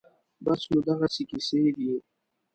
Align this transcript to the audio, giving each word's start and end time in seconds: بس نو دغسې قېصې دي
بس 0.43 0.61
نو 0.71 0.79
دغسې 0.87 1.23
قېصې 1.29 1.59
دي 1.77 1.91